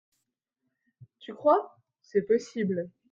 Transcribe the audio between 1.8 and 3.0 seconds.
c’est possible!